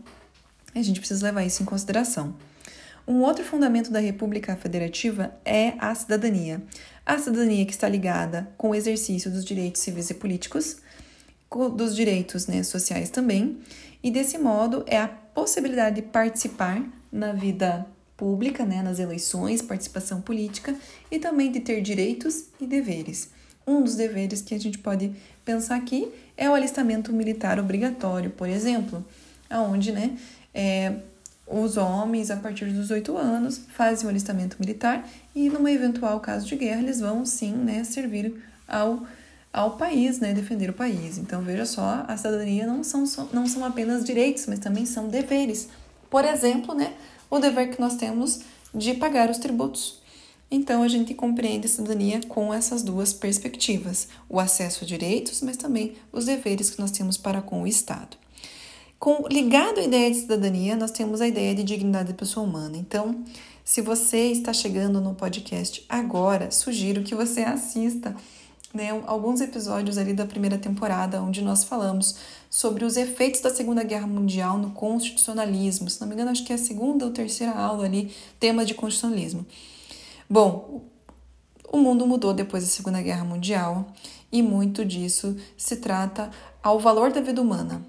[0.74, 2.36] a gente precisa levar isso em consideração.
[3.08, 6.64] Um outro fundamento da República Federativa é a cidadania.
[7.06, 10.78] A cidadania que está ligada com o exercício dos direitos civis e políticos,
[11.76, 13.60] dos direitos né, sociais também,
[14.02, 20.22] e desse modo é a possibilidade de participar na vida pública, né, nas eleições, participação
[20.22, 20.76] política
[21.12, 23.30] e também de ter direitos e deveres.
[23.66, 25.12] Um dos deveres que a gente pode
[25.46, 29.06] pensar aqui é o alistamento militar obrigatório, por exemplo,
[29.50, 30.18] aonde, né,
[30.54, 30.96] é,
[31.48, 36.46] os homens a partir dos oito anos fazem o alistamento militar e numa eventual caso
[36.46, 38.34] de guerra eles vão sim, né, servir
[38.68, 39.04] ao
[39.54, 41.20] ao país, né, defender o país.
[41.20, 45.70] Então veja só, a cidadania não são, não são apenas direitos, mas também são deveres.
[46.10, 46.94] Por exemplo, né,
[47.30, 48.42] o dever que nós temos
[48.74, 50.02] de pagar os tributos.
[50.50, 55.58] Então a gente compreende a cidadania com essas duas perspectivas: o acesso a direitos, mas
[55.58, 58.18] também os deveres que nós temos para com o Estado.
[59.00, 62.78] Com, ligado à ideia de cidadania, nós temos a ideia de dignidade da pessoa humana.
[62.78, 63.24] Então,
[63.64, 68.16] se você está chegando no podcast agora, sugiro que você assista
[68.74, 72.16] né, alguns episódios ali da primeira temporada, onde nós falamos
[72.50, 75.90] sobre os efeitos da Segunda Guerra Mundial no constitucionalismo.
[75.90, 78.74] Se não me engano, acho que é a segunda ou terceira aula ali, tema de
[78.74, 79.46] constitucionalismo.
[80.30, 80.86] Bom,
[81.72, 83.88] o mundo mudou depois da Segunda Guerra Mundial
[84.32, 86.32] e muito disso se trata
[86.62, 87.86] ao valor da vida humana.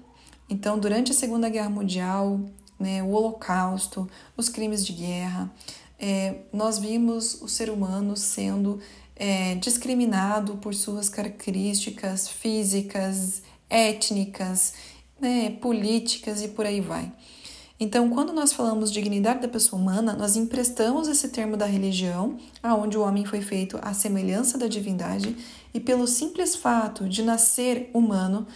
[0.49, 2.39] Então, durante a Segunda Guerra Mundial,
[2.79, 5.51] né, o Holocausto, os crimes de guerra,
[5.99, 8.79] é, nós vimos o ser humano sendo
[9.15, 14.73] é, discriminado por suas características físicas, étnicas,
[15.19, 17.11] né, políticas e por aí vai.
[17.77, 22.97] Então, quando nós falamos dignidade da pessoa humana, nós emprestamos esse termo da religião, aonde
[22.97, 25.35] o homem foi feito à semelhança da divindade,
[25.73, 28.47] e pelo simples fato de nascer humano,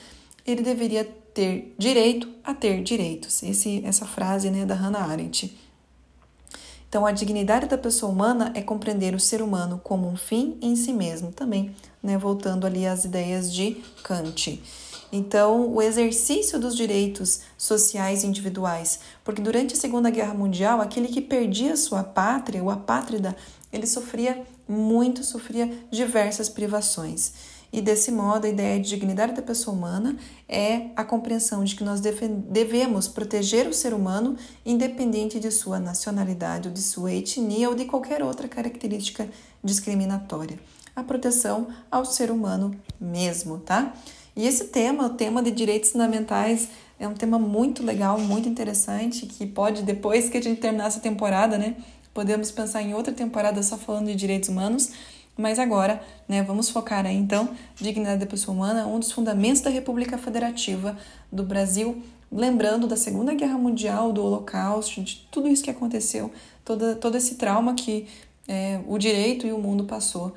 [0.47, 1.03] ele deveria
[1.33, 3.43] ter direito a ter direitos.
[3.43, 5.53] Esse, essa frase né, da Hannah Arendt.
[6.87, 10.77] Então, a dignidade da pessoa humana é compreender o ser humano como um fim em
[10.77, 14.59] si mesmo, também, né, voltando ali às ideias de Kant.
[15.11, 21.21] Então, o exercício dos direitos sociais individuais, porque durante a Segunda Guerra Mundial, aquele que
[21.21, 23.35] perdia sua pátria, o apátrida,
[23.73, 27.33] ele sofria muito, sofria diversas privações.
[27.71, 30.17] E desse modo, a ideia de dignidade da pessoa humana
[30.47, 36.67] é a compreensão de que nós devemos proteger o ser humano independente de sua nacionalidade,
[36.67, 39.29] ou de sua etnia ou de qualquer outra característica
[39.63, 40.59] discriminatória.
[40.95, 43.93] A proteção ao ser humano mesmo, tá?
[44.35, 49.25] E esse tema, o tema de direitos fundamentais, é um tema muito legal, muito interessante,
[49.25, 51.75] que pode, depois que a gente terminar essa temporada, né,
[52.13, 54.91] podemos pensar em outra temporada só falando de direitos humanos,
[55.37, 59.69] mas agora, né, vamos focar aí então, dignidade da pessoa humana, um dos fundamentos da
[59.69, 60.97] República Federativa
[61.31, 66.29] do Brasil, lembrando da Segunda Guerra Mundial, do Holocausto, de tudo isso que aconteceu,
[66.65, 68.07] todo, todo esse trauma que
[68.47, 70.33] é, o direito e o mundo passou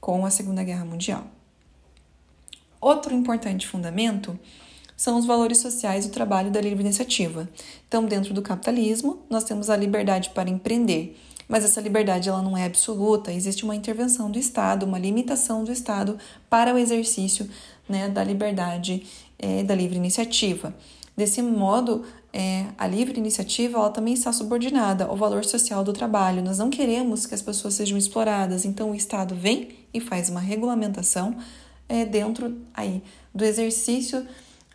[0.00, 1.24] com a Segunda Guerra Mundial.
[2.80, 4.38] Outro importante fundamento
[4.96, 7.48] são os valores sociais do trabalho da livre iniciativa.
[7.88, 12.56] Então, dentro do capitalismo, nós temos a liberdade para empreender, mas essa liberdade ela não
[12.56, 17.48] é absoluta, existe uma intervenção do Estado, uma limitação do Estado para o exercício
[17.88, 19.04] né, da liberdade
[19.38, 20.74] é, da livre iniciativa.
[21.16, 26.42] Desse modo, é, a livre iniciativa ela também está subordinada ao valor social do trabalho.
[26.42, 30.40] Nós não queremos que as pessoas sejam exploradas, então o Estado vem e faz uma
[30.40, 31.36] regulamentação
[31.90, 33.02] é, dentro aí
[33.34, 34.24] do exercício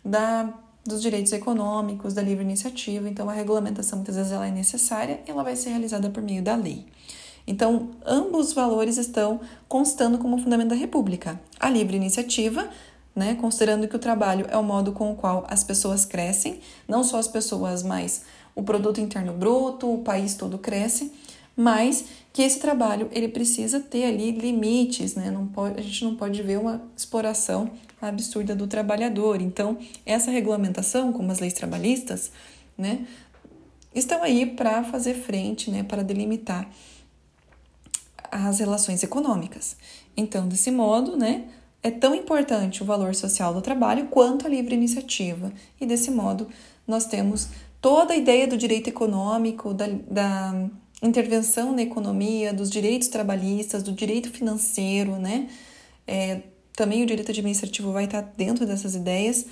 [0.04, 0.52] da,
[0.84, 3.08] dos direitos econômicos, da livre iniciativa.
[3.08, 6.42] Então, a regulamentação muitas vezes ela é necessária e ela vai ser realizada por meio
[6.42, 6.86] da lei.
[7.46, 11.40] Então, ambos os valores estão constando como fundamento da República.
[11.58, 12.68] A livre iniciativa,
[13.14, 17.02] né, considerando que o trabalho é o modo com o qual as pessoas crescem, não
[17.02, 18.24] só as pessoas, mas
[18.54, 21.12] o produto interno bruto, o país todo cresce
[21.56, 25.30] mas que esse trabalho ele precisa ter ali limites, né?
[25.30, 29.40] Não pode, a gente não pode ver uma exploração absurda do trabalhador.
[29.40, 32.30] Então, essa regulamentação, como as leis trabalhistas,
[32.76, 33.06] né,
[33.94, 36.68] estão aí para fazer frente, né, para delimitar
[38.30, 39.76] as relações econômicas.
[40.14, 41.48] Então, desse modo, né,
[41.82, 45.50] é tão importante o valor social do trabalho quanto a livre iniciativa.
[45.80, 46.48] E desse modo,
[46.86, 47.48] nós temos
[47.80, 50.68] toda a ideia do direito econômico, da, da
[51.02, 55.48] intervenção na economia, dos direitos trabalhistas, do direito financeiro, né?
[56.06, 56.40] É,
[56.74, 59.46] também o direito administrativo vai estar dentro dessas ideias,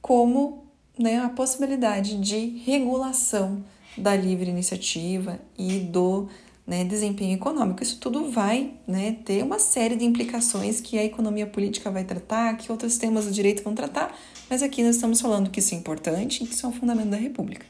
[0.00, 0.66] como
[0.98, 3.64] né, a possibilidade de regulação
[3.96, 6.28] da livre iniciativa e do
[6.66, 7.82] né, desempenho econômico.
[7.82, 12.56] Isso tudo vai né, ter uma série de implicações que a economia política vai tratar,
[12.56, 14.16] que outros temas do direito vão tratar,
[14.50, 17.08] mas aqui nós estamos falando que isso é importante e que isso é um fundamento
[17.08, 17.64] da República.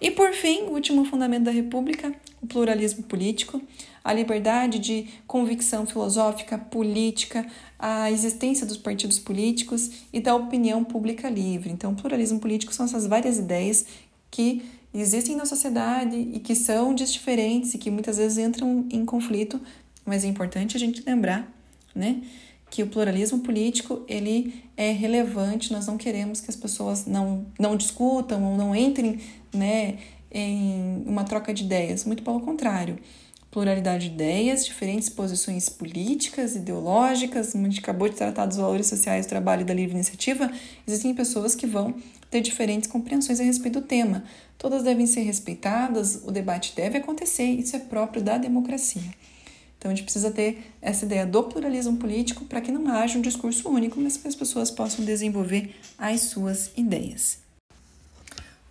[0.00, 3.60] E por fim, o último fundamento da República, o pluralismo político,
[4.02, 7.46] a liberdade de convicção filosófica, política,
[7.78, 11.70] a existência dos partidos políticos e da opinião pública livre.
[11.70, 13.84] Então, pluralismo político são essas várias ideias
[14.30, 19.60] que existem na sociedade e que são diferentes e que muitas vezes entram em conflito,
[20.04, 21.52] mas é importante a gente lembrar,
[21.94, 22.22] né,
[22.70, 27.76] que o pluralismo político ele é relevante, nós não queremos que as pessoas não, não
[27.76, 29.20] discutam ou não entrem
[29.52, 29.98] né,
[30.32, 32.98] em uma troca de ideias, muito pelo contrário.
[33.50, 37.54] pluralidade de ideias, diferentes posições políticas, ideológicas.
[37.54, 40.50] A gente acabou de tratar dos valores sociais do trabalho e da livre iniciativa.
[40.86, 41.94] Existem pessoas que vão
[42.30, 44.24] ter diferentes compreensões a respeito do tema.
[44.56, 49.12] Todas devem ser respeitadas, o debate deve acontecer, isso é próprio da democracia.
[49.80, 53.22] Então a gente precisa ter essa ideia do pluralismo político para que não haja um
[53.22, 57.38] discurso único, mas que as pessoas possam desenvolver as suas ideias.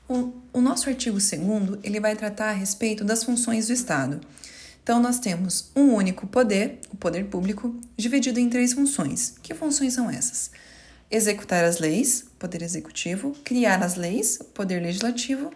[0.08, 1.32] O, o nosso artigo 2
[1.82, 4.22] ele vai tratar a respeito das funções do Estado.
[4.84, 9.36] Então, nós temos um único poder, o poder público, dividido em três funções.
[9.42, 10.52] Que funções são essas?
[11.12, 15.52] Executar as leis, poder executivo, criar as leis, poder legislativo,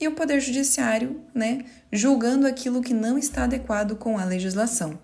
[0.00, 4.98] e o poder judiciário, né, julgando aquilo que não está adequado com a legislação.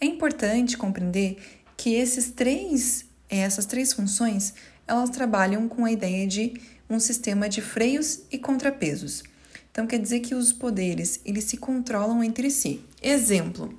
[0.00, 1.38] É importante compreender
[1.76, 4.54] que esses três, essas três funções,
[4.86, 6.54] elas trabalham com a ideia de
[6.88, 9.22] um sistema de freios e contrapesos.
[9.70, 12.84] Então quer dizer que os poderes eles se controlam entre si.
[13.00, 13.78] Exemplo: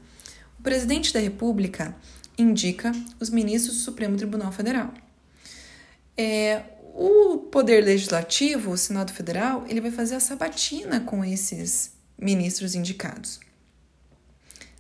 [0.60, 1.96] o presidente da República
[2.38, 4.94] indica os ministros do Supremo Tribunal Federal.
[6.18, 6.64] É,
[6.94, 13.40] o poder legislativo, o Senado Federal, ele vai fazer a sabatina com esses ministros indicados.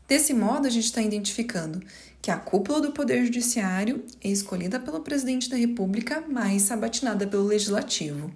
[0.07, 1.81] Desse modo, a gente está identificando
[2.21, 7.43] que a cúpula do Poder Judiciário é escolhida pelo presidente da República, mas sabatinada pelo
[7.45, 8.31] Legislativo.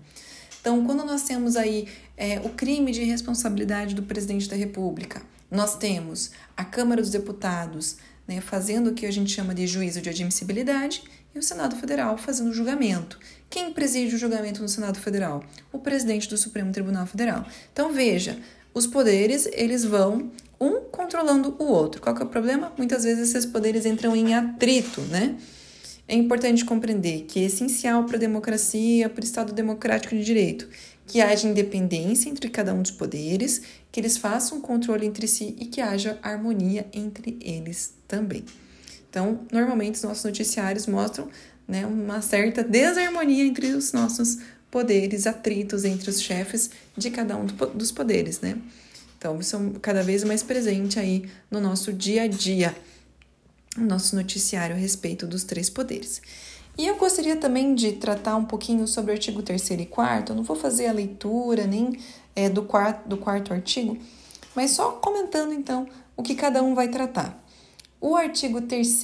[0.60, 5.22] Então, quando nós temos aí é, o crime de responsabilidade do presidente da República,
[5.52, 7.98] nós temos a Câmara dos Deputados
[8.28, 11.04] né, fazendo o que a gente chama de juízo de admissibilidade
[11.38, 13.20] e o Senado Federal fazendo o julgamento.
[13.50, 15.44] Quem preside o julgamento no Senado Federal?
[15.72, 17.46] O presidente do Supremo Tribunal Federal.
[17.72, 18.38] Então, veja,
[18.74, 22.02] os poderes eles vão um controlando o outro.
[22.02, 22.74] Qual que é o problema?
[22.78, 25.38] Muitas vezes esses poderes entram em atrito, né?
[26.08, 30.68] É importante compreender que é essencial para a democracia, para o Estado democrático de direito,
[31.06, 33.62] que haja independência entre cada um dos poderes,
[33.92, 38.46] que eles façam controle entre si e que haja harmonia entre eles também.
[39.10, 41.28] Então, normalmente os nossos noticiários mostram
[41.68, 44.38] né, uma certa desarmonia entre os nossos
[44.70, 48.58] poderes, atritos entre os chefes de cada um dos poderes, né?
[49.18, 52.76] Então, isso é cada vez mais presente aí no nosso dia a dia
[53.78, 56.22] nosso noticiário a respeito dos três poderes.
[56.78, 60.32] E eu gostaria também de tratar um pouquinho sobre o artigo 3 e 4.
[60.32, 61.98] Eu não vou fazer a leitura nem
[62.36, 63.98] é, do, quarto, do quarto artigo,
[64.56, 67.44] mas só comentando então o que cada um vai tratar.
[68.00, 69.02] O artigo 3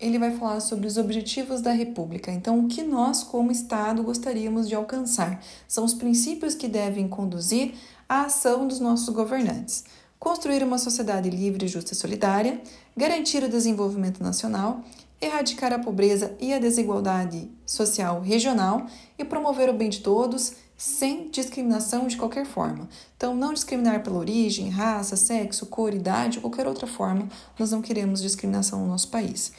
[0.00, 2.32] ele vai falar sobre os objetivos da República.
[2.32, 5.40] Então, o que nós, como Estado, gostaríamos de alcançar?
[5.68, 7.74] São os princípios que devem conduzir
[8.08, 9.84] a ação dos nossos governantes
[10.22, 12.60] construir uma sociedade livre, justa e solidária,
[12.96, 14.80] garantir o desenvolvimento nacional,
[15.20, 18.86] erradicar a pobreza e a desigualdade social regional
[19.18, 20.52] e promover o bem de todos
[20.82, 22.88] sem discriminação de qualquer forma.
[23.16, 27.80] Então, não discriminar pela origem, raça, sexo, cor, idade ou qualquer outra forma, nós não
[27.80, 29.52] queremos discriminação no nosso país.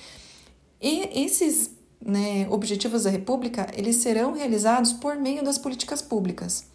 [0.81, 1.71] E esses
[2.05, 6.65] né, objetivos da República, eles serão realizados por meio das políticas públicas.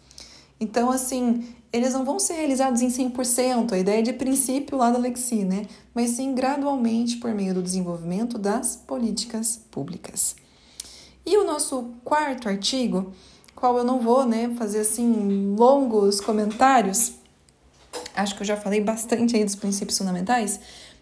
[0.59, 4.97] Então, assim, eles não vão ser realizados em 100%, a ideia de princípio lá da
[4.97, 5.67] Lexi, né?
[5.93, 10.35] Mas sim gradualmente por meio do desenvolvimento das políticas públicas.
[11.23, 13.13] E o nosso quarto artigo,
[13.59, 17.13] qual eu não vou, né, fazer assim longos comentários,
[18.15, 20.59] acho que eu já falei bastante aí dos princípios fundamentais,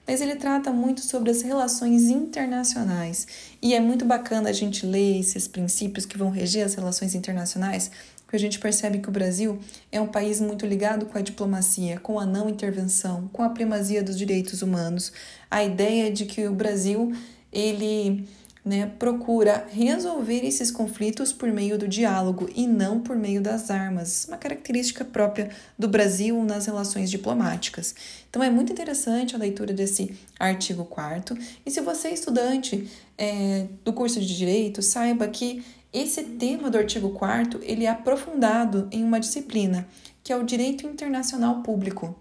[0.07, 3.27] mas ele trata muito sobre as relações internacionais.
[3.61, 7.91] E é muito bacana a gente ler esses princípios que vão reger as relações internacionais,
[8.23, 9.59] porque a gente percebe que o Brasil
[9.91, 14.01] é um país muito ligado com a diplomacia, com a não intervenção, com a primazia
[14.01, 15.11] dos direitos humanos.
[15.51, 17.13] A ideia de que o Brasil
[17.51, 18.27] ele
[18.67, 24.25] né, procura resolver esses conflitos por meio do diálogo e não por meio das armas,
[24.27, 25.49] uma característica própria
[25.79, 27.95] do Brasil nas relações diplomáticas.
[28.29, 33.67] Então é muito interessante a leitura desse artigo 4 e se você é estudante é,
[33.85, 35.63] do curso de Direito, saiba que
[35.93, 39.87] esse tema do artigo 4 ele é aprofundado em uma disciplina,
[40.21, 42.13] que é o Direito Internacional Público.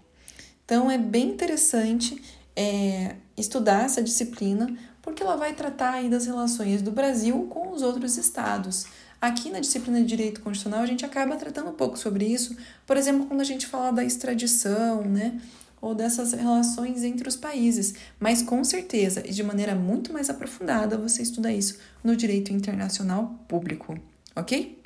[0.63, 2.21] Então, é bem interessante
[2.55, 4.75] é, estudar essa disciplina,
[5.07, 8.87] porque ela vai tratar aí das relações do Brasil com os outros estados.
[9.21, 12.97] Aqui na disciplina de Direito Constitucional, a gente acaba tratando um pouco sobre isso, por
[12.97, 15.39] exemplo, quando a gente fala da extradição, né?
[15.79, 20.97] ou dessas relações entre os países, mas com certeza e de maneira muito mais aprofundada
[20.97, 23.97] você estuda isso no direito internacional público,
[24.35, 24.81] ok?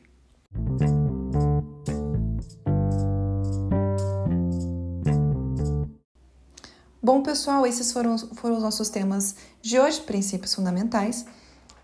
[7.03, 11.25] Bom, pessoal, esses foram, foram os nossos temas de hoje, princípios fundamentais.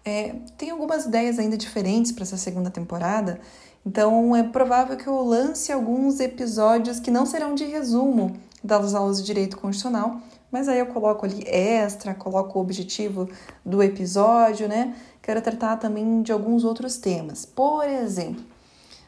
[0.06, 3.42] É, tem algumas ideias ainda diferentes para essa segunda temporada,
[3.84, 9.18] então é provável que eu lance alguns episódios que não serão de resumo, das aulas
[9.18, 13.28] de direito constitucional, mas aí eu coloco ali extra, coloco o objetivo
[13.66, 14.96] do episódio, né?
[15.20, 17.44] Quero tratar também de alguns outros temas.
[17.44, 18.46] Por exemplo,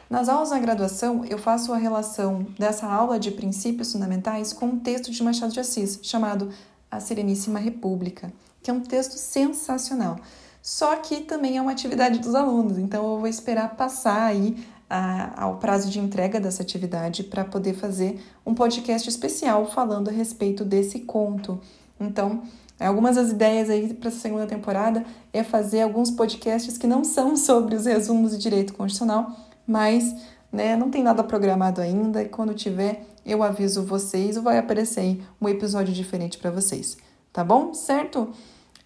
[0.10, 4.80] nas aulas na graduação, eu faço a relação dessa aula de princípios fundamentais com um
[4.80, 6.49] texto de Machado de Assis, chamado
[6.89, 8.34] A Sereníssima República,
[8.64, 10.18] que é um texto sensacional.
[10.64, 14.57] Só que também é uma atividade dos alunos, então eu vou esperar passar aí
[14.89, 20.12] a, ao prazo de entrega dessa atividade para poder fazer um podcast especial falando a
[20.12, 21.62] respeito desse conto.
[21.99, 22.41] Então,
[22.80, 27.38] algumas das ideias aí para essa segunda temporada é fazer alguns podcasts que não são
[27.38, 30.15] sobre os resumos de direito constitucional, mas
[30.51, 35.01] né, não tem nada programado ainda e quando tiver eu aviso vocês ou vai aparecer
[35.01, 36.97] aí um episódio diferente para vocês,
[37.32, 37.74] tá bom?
[37.74, 38.30] Certo?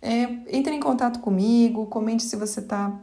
[0.02, 2.94] É, entre em contato comigo, comente se você está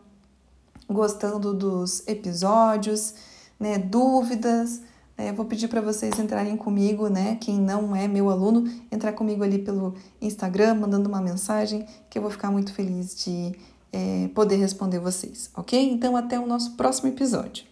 [0.86, 3.14] gostando dos episódios,
[3.58, 4.82] né, dúvidas.
[5.16, 7.36] É, vou pedir para vocês entrarem comigo, né?
[7.40, 12.22] Quem não é meu aluno, entrar comigo ali pelo Instagram, mandando uma mensagem, que eu
[12.22, 13.54] vou ficar muito feliz de
[13.92, 15.90] é, poder responder vocês, ok?
[15.90, 17.69] Então, até o nosso próximo episódio.